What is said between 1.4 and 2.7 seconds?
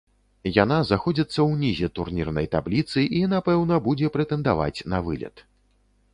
ўнізе турнірнай